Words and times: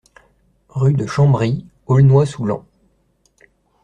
Rue 0.69 0.95
de 0.95 1.05
Chambry, 1.05 1.63
Aulnois-sous-Laon 1.85 2.65